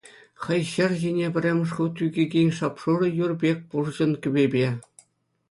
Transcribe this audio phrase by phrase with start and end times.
[0.43, 4.69] Хӑй ҫӗр ҫине пӗрремӗш хут ӳкекен шап-шурӑ юр пек пурҫӑн кӗпепе.